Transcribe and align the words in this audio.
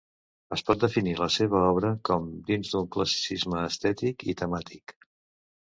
Es 0.55 0.61
pot 0.69 0.79
definir 0.83 1.13
la 1.23 1.27
seva 1.35 1.61
obra 1.73 1.93
com 2.09 2.27
dins 2.49 2.73
d'un 2.73 2.91
classicisme 2.97 3.61
estètic 3.69 4.29
i 4.35 4.39
temàtic. 4.45 4.99